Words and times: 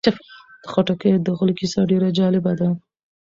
د 0.03 0.05
خټکیو 0.71 1.17
د 1.25 1.27
غله 1.37 1.53
کیسه 1.59 1.79
ډېره 1.89 2.09
جالبه 2.17 2.53
ده. 2.59 2.69